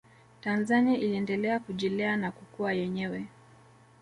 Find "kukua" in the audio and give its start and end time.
2.31-2.73